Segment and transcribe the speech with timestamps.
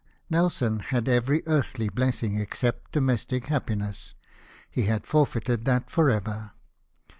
[0.31, 4.15] Nelson had every earthly blessing except domestic happiness,
[4.67, 6.53] he had forfeited that for ever.